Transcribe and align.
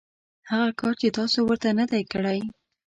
هغه 0.49 0.69
کار 0.79 0.93
چې 1.01 1.15
تاسو 1.17 1.37
ورته 1.43 1.67
نه 1.79 1.85
دی 1.91 2.03
کړی. 2.11 2.39